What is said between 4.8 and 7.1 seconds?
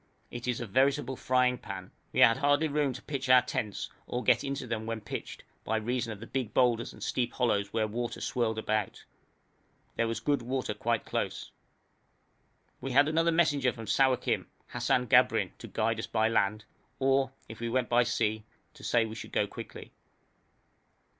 when pitched, by reason of the big boulders and